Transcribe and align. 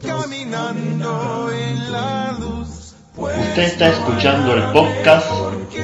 caminando 0.00 1.52
en 1.52 1.92
la 1.92 2.36
luz. 2.38 2.94
Usted 3.16 3.62
está 3.62 3.88
escuchando 3.88 4.54
el 4.54 4.72
podcast 4.72 5.26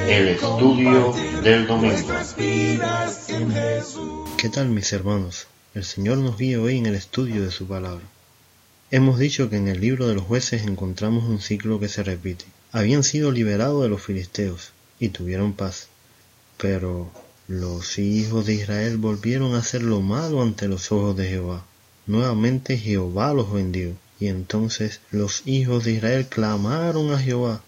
El 0.07 0.29
Estudio 0.29 1.13
del 1.43 1.67
Domingo. 1.67 1.95
¿Qué 4.37 4.49
tal 4.49 4.69
mis 4.69 4.91
hermanos? 4.93 5.47
El 5.75 5.83
Señor 5.83 6.17
nos 6.17 6.37
guía 6.37 6.59
hoy 6.59 6.77
en 6.77 6.87
el 6.87 6.95
estudio 6.95 7.43
de 7.43 7.51
su 7.51 7.67
palabra. 7.67 8.03
Hemos 8.91 9.19
dicho 9.19 9.49
que 9.49 9.57
en 9.57 9.67
el 9.67 9.79
libro 9.79 10.07
de 10.07 10.15
los 10.15 10.23
jueces 10.23 10.63
encontramos 10.63 11.25
un 11.25 11.39
ciclo 11.39 11.79
que 11.79 11.89
se 11.89 12.01
repite. 12.01 12.45
Habían 12.71 13.03
sido 13.03 13.31
liberados 13.31 13.83
de 13.83 13.89
los 13.89 14.01
filisteos 14.01 14.71
y 14.99 15.09
tuvieron 15.09 15.53
paz. 15.53 15.89
Pero 16.57 17.11
los 17.47 17.99
hijos 17.99 18.45
de 18.47 18.55
Israel 18.55 18.97
volvieron 18.97 19.53
a 19.53 19.59
hacer 19.59 19.83
lo 19.83 20.01
malo 20.01 20.41
ante 20.41 20.67
los 20.67 20.91
ojos 20.91 21.15
de 21.15 21.29
Jehová. 21.29 21.65
Nuevamente 22.09 22.75
Jehová 22.75 23.35
los 23.35 23.53
vendió. 23.53 23.93
Y 24.19 24.29
entonces 24.29 24.99
los 25.11 25.43
hijos 25.45 25.83
de 25.83 25.91
Israel 25.91 26.25
clamaron 26.27 27.13
a 27.13 27.19
Jehová, 27.19 27.61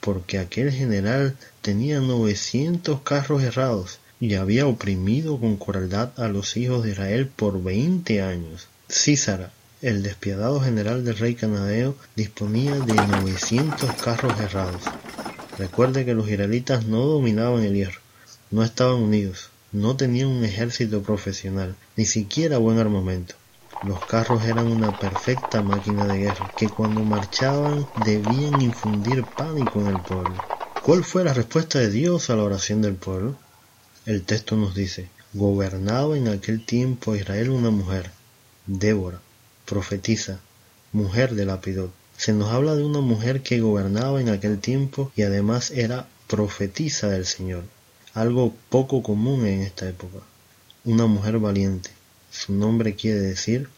porque 0.00 0.38
aquel 0.38 0.70
general 0.72 1.38
tenía 1.62 1.98
novecientos 2.00 3.00
carros 3.00 3.42
errados 3.42 3.98
y 4.20 4.34
había 4.34 4.66
oprimido 4.66 5.40
con 5.40 5.56
crueldad 5.56 6.10
a 6.20 6.28
los 6.28 6.58
hijos 6.58 6.84
de 6.84 6.90
Israel 6.90 7.30
por 7.34 7.62
veinte 7.62 8.20
años. 8.20 8.68
Císara, 8.90 9.52
el 9.80 10.02
despiadado 10.02 10.60
general 10.60 11.02
del 11.02 11.16
rey 11.16 11.34
canadeo, 11.34 11.96
disponía 12.14 12.78
de 12.80 12.94
novecientos 12.94 13.90
carros 14.04 14.38
errados. 14.38 14.82
Recuerde 15.56 16.04
que 16.04 16.12
los 16.12 16.28
israelitas 16.28 16.84
no 16.84 17.06
dominaban 17.06 17.62
el 17.62 17.72
hierro, 17.72 18.00
no 18.50 18.62
estaban 18.62 18.96
unidos, 18.96 19.48
no 19.72 19.96
tenían 19.96 20.28
un 20.28 20.44
ejército 20.44 21.02
profesional, 21.02 21.74
ni 21.96 22.04
siquiera 22.04 22.58
buen 22.58 22.78
armamento. 22.78 23.34
Los 23.80 24.04
carros 24.04 24.44
eran 24.44 24.66
una 24.66 24.90
perfecta 24.90 25.62
máquina 25.62 26.06
de 26.06 26.18
guerra, 26.18 26.50
que 26.56 26.68
cuando 26.68 27.04
marchaban 27.04 27.86
debían 27.94 28.60
infundir 28.60 29.24
pánico 29.24 29.80
en 29.80 29.86
el 29.86 30.00
pueblo. 30.00 30.40
¿Cuál 30.82 31.04
fue 31.04 31.22
la 31.22 31.32
respuesta 31.32 31.78
de 31.78 31.88
Dios 31.88 32.28
a 32.28 32.34
la 32.34 32.42
oración 32.42 32.82
del 32.82 32.96
pueblo? 32.96 33.36
El 34.04 34.22
texto 34.22 34.56
nos 34.56 34.74
dice, 34.74 35.08
gobernaba 35.32 36.16
en 36.16 36.26
aquel 36.26 36.64
tiempo 36.64 37.14
Israel 37.14 37.50
una 37.50 37.70
mujer, 37.70 38.10
Débora, 38.66 39.20
profetisa, 39.64 40.40
mujer 40.92 41.36
de 41.36 41.46
Lapidot. 41.46 41.92
Se 42.16 42.32
nos 42.32 42.50
habla 42.50 42.74
de 42.74 42.82
una 42.82 43.00
mujer 43.00 43.42
que 43.42 43.60
gobernaba 43.60 44.20
en 44.20 44.28
aquel 44.28 44.58
tiempo 44.58 45.12
y 45.14 45.22
además 45.22 45.70
era 45.70 46.08
profetisa 46.26 47.08
del 47.10 47.26
Señor, 47.26 47.62
algo 48.12 48.56
poco 48.70 49.04
común 49.04 49.46
en 49.46 49.60
esta 49.60 49.88
época. 49.88 50.18
Una 50.84 51.06
mujer 51.06 51.38
valiente, 51.38 51.90
su 52.30 52.52
nombre 52.52 52.94
quiere 52.94 53.20
decir 53.20 53.68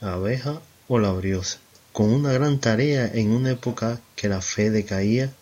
abeja 0.00 0.60
o 0.88 0.98
labriosa. 0.98 1.58
Con 1.92 2.10
una 2.10 2.32
gran 2.32 2.60
tarea 2.60 3.10
en 3.12 3.30
una 3.30 3.50
época 3.50 4.00
que 4.14 4.28
la 4.28 4.40
fe 4.40 4.70
decaía, 4.70 5.32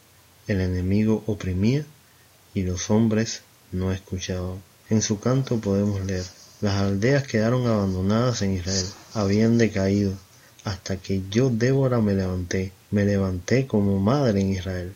el 0.47 0.61
enemigo 0.61 1.23
oprimía 1.27 1.85
y 2.55 2.63
los 2.63 2.91
hombres 2.91 3.43
no 3.73 3.93
escuchaban. 3.93 4.63
En 4.89 5.03
su 5.03 5.21
canto 5.21 5.59
podemos 5.59 6.05
leer, 6.05 6.25
las 6.61 6.75
aldeas 6.81 7.27
quedaron 7.27 7.67
abandonadas 7.67 8.41
en 8.43 8.55
Israel, 8.55 8.87
habían 9.13 9.59
decaído, 9.59 10.15
hasta 10.65 10.97
que 10.97 11.23
yo 11.31 11.51
Débora 11.51 12.01
me 12.01 12.15
levanté, 12.15 12.73
me 12.91 13.05
levanté 13.05 13.67
como 13.67 13.99
madre 13.99 14.41
en 14.41 14.53
Israel. 14.53 14.95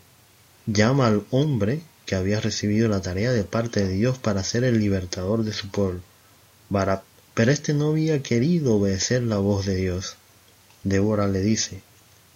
Llama 0.66 1.08
al 1.08 1.24
hombre 1.30 1.82
que 2.06 2.14
había 2.14 2.40
recibido 2.40 2.88
la 2.88 3.02
tarea 3.02 3.32
de 3.32 3.44
parte 3.44 3.84
de 3.84 3.92
Dios 3.92 4.18
para 4.18 4.42
ser 4.42 4.64
el 4.64 4.78
libertador 4.78 5.44
de 5.44 5.52
su 5.52 5.70
pueblo, 5.70 6.00
Barak. 6.68 7.02
Pero 7.41 7.52
este 7.52 7.72
no 7.72 7.88
había 7.88 8.22
querido 8.22 8.74
obedecer 8.74 9.22
la 9.22 9.38
voz 9.38 9.64
de 9.64 9.74
Dios. 9.74 10.16
Débora 10.84 11.27
le 11.27 11.41
dice, 11.41 11.80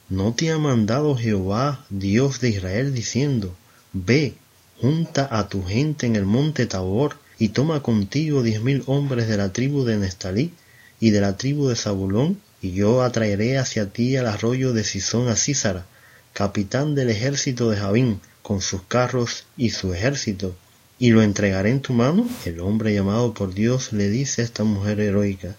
¿no 0.08 0.32
te 0.32 0.50
ha 0.50 0.56
mandado 0.56 1.14
Jehová, 1.14 1.84
Dios 1.90 2.40
de 2.40 2.48
Israel, 2.48 2.94
diciendo, 2.94 3.54
Ve, 3.92 4.32
junta 4.80 5.28
a 5.30 5.50
tu 5.50 5.62
gente 5.62 6.06
en 6.06 6.16
el 6.16 6.24
monte 6.24 6.64
Tabor, 6.64 7.18
y 7.38 7.50
toma 7.50 7.82
contigo 7.82 8.42
diez 8.42 8.62
mil 8.62 8.82
hombres 8.86 9.28
de 9.28 9.36
la 9.36 9.52
tribu 9.52 9.84
de 9.84 9.98
Nestalí 9.98 10.54
y 11.00 11.10
de 11.10 11.20
la 11.20 11.36
tribu 11.36 11.68
de 11.68 11.76
Zabulón, 11.76 12.40
y 12.62 12.72
yo 12.72 13.02
atraeré 13.02 13.58
hacia 13.58 13.90
ti 13.90 14.16
al 14.16 14.26
arroyo 14.26 14.72
de 14.72 14.84
Sisón 14.84 15.28
a 15.28 15.36
Císara, 15.36 15.84
capitán 16.32 16.94
del 16.94 17.10
ejército 17.10 17.68
de 17.68 17.76
Javín, 17.76 18.22
con 18.40 18.62
sus 18.62 18.80
carros 18.84 19.44
y 19.58 19.68
su 19.68 19.92
ejército, 19.92 20.56
y 20.98 21.10
lo 21.10 21.22
entregaré 21.22 21.70
en 21.70 21.80
tu 21.80 21.92
mano? 21.92 22.28
El 22.44 22.60
hombre 22.60 22.94
llamado 22.94 23.34
por 23.34 23.52
Dios 23.52 23.92
le 23.92 24.10
dice 24.10 24.42
a 24.42 24.44
esta 24.44 24.64
mujer 24.64 25.00
heroica, 25.00 25.56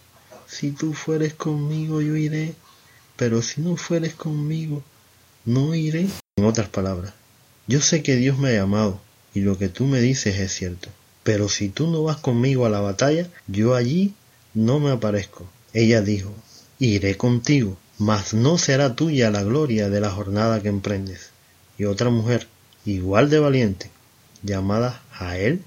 si 0.48 0.72
tú 0.72 0.94
fueres 0.94 1.34
conmigo 1.34 2.02
yo 2.02 2.16
iré, 2.16 2.54
pero 3.16 3.42
si 3.42 3.62
no 3.62 3.78
fueres 3.78 4.16
conmigo, 4.16 4.84
no 5.46 5.76
iré. 5.76 6.08
En 6.38 6.46
otras 6.46 6.70
palabras, 6.70 7.14
yo 7.68 7.82
sé 7.82 8.04
que 8.04 8.16
Dios 8.16 8.38
me 8.38 8.50
ha 8.50 8.54
llamado 8.54 9.02
y 9.34 9.42
lo 9.42 9.58
que 9.58 9.70
tú 9.70 9.86
me 9.86 10.00
dices 10.00 10.40
es 10.40 10.54
cierto, 10.54 10.90
pero 11.24 11.50
si 11.50 11.70
tú 11.70 11.88
no 11.88 12.04
vas 12.04 12.18
conmigo 12.18 12.66
a 12.66 12.70
la 12.70 12.80
batalla, 12.80 13.28
yo 13.48 13.76
allí 13.76 14.14
no 14.54 14.80
me 14.80 14.92
aparezco. 14.92 15.50
Ella 15.74 16.02
dijo, 16.02 16.34
iré 16.80 17.18
contigo, 17.18 17.78
mas 17.98 18.34
no 18.34 18.58
será 18.58 18.96
tuya 18.96 19.32
la 19.32 19.44
gloria 19.44 19.90
de 19.90 20.00
la 20.00 20.12
jornada 20.12 20.62
que 20.62 20.70
emprendes. 20.70 21.32
Y 21.78 21.86
otra 21.86 22.10
mujer, 22.10 22.48
igual 22.86 23.30
de 23.30 23.40
valiente, 23.40 23.90
llamada 24.46 25.02
Jael, 25.12 25.62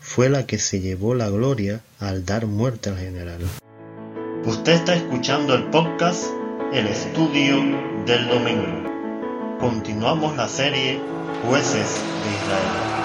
fue 0.00 0.28
la 0.28 0.46
que 0.46 0.58
se 0.58 0.80
llevó 0.80 1.14
la 1.14 1.28
gloria 1.30 1.80
al 2.00 2.24
dar 2.24 2.46
muerte 2.46 2.90
al 2.90 2.98
general. 2.98 3.40
Usted 4.44 4.72
está 4.72 4.94
escuchando 4.94 5.54
el 5.54 5.64
podcast 5.70 6.24
El 6.72 6.86
Estudio 6.88 7.56
del 8.04 8.28
Domingo. 8.28 9.58
Continuamos 9.60 10.36
la 10.36 10.48
serie 10.48 11.00
Jueces 11.46 12.00
de 12.24 12.30
Israel. 12.34 12.96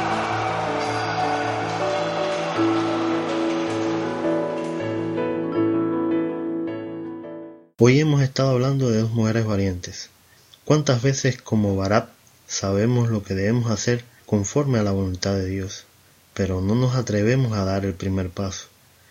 Hoy 7.79 7.99
hemos 7.99 8.21
estado 8.21 8.51
hablando 8.51 8.91
de 8.91 9.01
dos 9.01 9.11
mujeres 9.11 9.45
valientes. 9.45 10.11
¿Cuántas 10.65 11.01
veces 11.01 11.41
como 11.41 11.75
Barat 11.75 12.09
sabemos 12.45 13.09
lo 13.09 13.23
que 13.23 13.33
debemos 13.33 13.71
hacer 13.71 14.03
conforme 14.31 14.79
a 14.79 14.83
la 14.83 14.93
voluntad 14.93 15.35
de 15.35 15.45
Dios, 15.45 15.83
pero 16.33 16.61
no 16.61 16.73
nos 16.73 16.95
atrevemos 16.95 17.51
a 17.51 17.65
dar 17.65 17.83
el 17.83 17.95
primer 17.95 18.29
paso? 18.29 18.67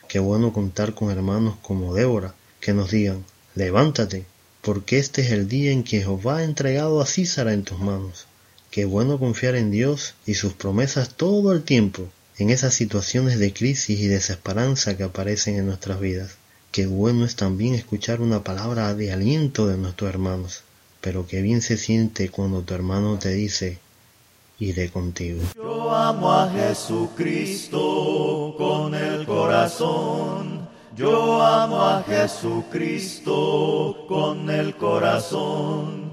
Qué 0.09 0.19
bueno 0.19 0.55
contar 0.55 0.95
con 0.95 1.11
hermanos 1.11 1.57
como 1.61 1.93
Débora, 1.93 2.35
que 2.59 2.73
nos 2.73 2.91
digan, 2.91 3.27
levántate, 3.55 4.25
porque 4.63 4.99
este 4.99 5.21
es 5.21 5.31
el 5.31 5.47
día 5.47 5.73
en 5.73 5.85
que 5.85 5.99
Jehová 5.99 6.39
ha 6.39 6.45
entregado 6.45 7.03
a 7.03 7.07
Císara 7.07 7.53
en 7.53 7.65
tus 7.65 7.79
manos. 7.79 8.29
Qué 8.71 8.87
bueno 8.87 9.19
confiar 9.19 9.57
en 9.57 9.71
Dios 9.71 10.15
y 10.25 10.37
sus 10.37 10.55
promesas 10.55 11.11
todo 11.11 11.53
el 11.53 11.65
tiempo, 11.65 12.09
en 12.39 12.49
esas 12.49 12.73
situaciones 12.73 13.39
de 13.39 13.53
crisis 13.53 14.01
y 14.01 14.07
desesperanza 14.07 14.97
que 14.97 15.03
aparecen 15.03 15.57
en 15.57 15.67
nuestras 15.67 16.01
vidas. 16.01 16.37
Qué 16.73 16.87
bueno 16.87 17.27
es 17.27 17.37
también 17.37 17.75
escuchar 17.75 18.23
una 18.23 18.43
palabra 18.43 18.95
de 18.95 19.13
aliento 19.13 19.67
de 19.67 19.77
nuestros 19.77 20.09
hermanos, 20.09 20.63
pero 21.03 21.27
qué 21.27 21.43
bien 21.43 21.61
se 21.61 21.77
siente 21.77 22.31
cuando 22.31 22.63
tu 22.63 22.73
hermano 22.73 23.19
te 23.19 23.35
dice, 23.35 23.81
iré 24.61 24.91
contigo. 24.91 25.41
Yo 25.57 25.91
amo 25.95 26.33
a 26.33 26.51
Jesucristo 26.51 28.55
con 28.57 28.95
el 28.95 29.27
corazón. 29.27 30.69
Yo 30.97 31.43
amo 31.43 31.83
a 31.83 32.03
Jesucristo 32.03 34.07
con 34.07 34.49
el 34.51 34.77
corazón. 34.77 36.11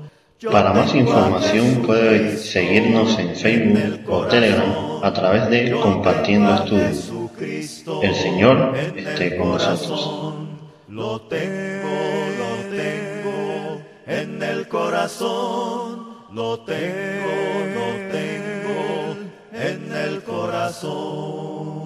Para 0.52 0.72
más 0.72 0.94
información 0.96 1.82
puede 1.86 2.38
seguirnos 2.38 3.20
en 3.20 3.36
Facebook 3.36 4.00
o 4.08 4.26
Telegram 4.28 5.04
a 5.04 5.12
través 5.12 5.50
de 5.50 5.72
Compartiendo 5.72 6.54
Estudios. 6.54 7.12
El 8.02 8.16
Señor 8.16 8.78
esté 8.78 9.36
con 9.38 9.50
nosotros. 9.52 10.34
Lo 10.88 11.22
tengo, 11.22 11.90
lo 12.40 12.56
tengo 12.76 13.82
en 14.06 14.42
el 14.42 14.68
corazón. 14.68 16.08
Lo 16.32 16.60
tengo, 16.60 17.66
lo 17.74 17.82
tengo 17.86 17.96
en 17.96 18.07
el 20.06 20.24
corazón. 20.24 21.77